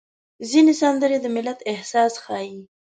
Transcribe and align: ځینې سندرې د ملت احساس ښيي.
ځینې 0.49 0.73
سندرې 0.81 1.17
د 1.21 1.25
ملت 1.35 1.59
احساس 1.71 2.13
ښيي. 2.23 2.57